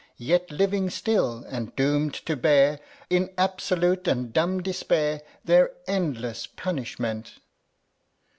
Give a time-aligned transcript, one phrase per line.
[0.17, 2.79] Yet living still, and doom'd to bear,
[3.11, 7.33] In absolute and dumb despair, Their endless punishment.